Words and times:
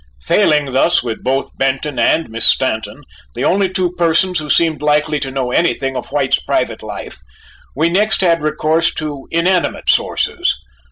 Failing 0.21 0.71
thus 0.71 1.03
with 1.03 1.23
both 1.23 1.55
Benton 1.59 1.99
and 1.99 2.27
Miss 2.27 2.45
Stanton, 2.47 3.03
the 3.35 3.43
only 3.45 3.69
two 3.69 3.91
persons 3.91 4.39
who 4.39 4.49
seemed 4.49 4.81
likely 4.81 5.19
to 5.19 5.29
know 5.29 5.51
anything 5.51 5.95
of 5.95 6.11
White's 6.11 6.39
private 6.41 6.81
life, 6.81 7.19
we 7.75 7.87
next 7.87 8.21
had 8.21 8.41
recourse 8.41 8.91
to 8.95 9.27
inanimate 9.29 9.91
sources. 9.91 10.57